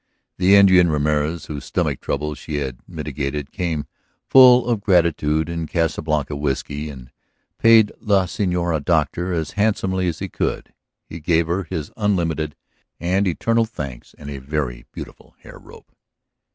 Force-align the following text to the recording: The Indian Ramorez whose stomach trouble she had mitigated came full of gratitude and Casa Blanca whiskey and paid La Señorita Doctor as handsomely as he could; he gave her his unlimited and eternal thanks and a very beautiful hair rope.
The 0.39 0.55
Indian 0.55 0.87
Ramorez 0.89 1.45
whose 1.45 1.63
stomach 1.65 2.01
trouble 2.01 2.33
she 2.33 2.55
had 2.55 2.79
mitigated 2.87 3.51
came 3.51 3.85
full 4.25 4.65
of 4.67 4.81
gratitude 4.81 5.47
and 5.47 5.69
Casa 5.69 6.01
Blanca 6.01 6.35
whiskey 6.35 6.89
and 6.89 7.11
paid 7.59 7.91
La 7.99 8.25
Señorita 8.25 8.83
Doctor 8.83 9.31
as 9.31 9.51
handsomely 9.51 10.07
as 10.07 10.17
he 10.17 10.27
could; 10.27 10.73
he 11.05 11.19
gave 11.19 11.45
her 11.45 11.65
his 11.65 11.91
unlimited 11.97 12.55
and 12.99 13.27
eternal 13.27 13.65
thanks 13.65 14.15
and 14.17 14.31
a 14.31 14.39
very 14.39 14.87
beautiful 14.91 15.35
hair 15.41 15.59
rope. 15.59 15.95